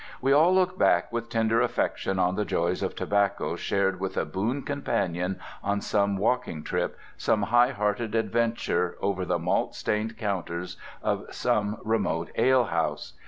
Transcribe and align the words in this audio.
We 0.19 0.33
all 0.33 0.51
look 0.51 0.79
back 0.79 1.11
with 1.13 1.29
tender 1.29 1.61
affection 1.61 2.17
on 2.17 2.33
the 2.33 2.43
joys 2.43 2.81
of 2.81 2.95
tobacco 2.95 3.55
shared 3.55 3.99
with 3.99 4.17
a 4.17 4.25
boon 4.25 4.63
comrade 4.63 5.35
on 5.63 5.79
some 5.79 6.17
walking 6.17 6.63
trip, 6.63 6.97
some 7.17 7.43
high 7.43 7.69
hearted 7.69 8.15
adventure, 8.15 8.97
over 8.99 9.25
the 9.25 9.37
malt 9.37 9.75
stained 9.75 10.17
counters 10.17 10.75
of 11.03 11.27
some 11.29 11.77
remote 11.83 12.31
alehouse. 12.35 13.13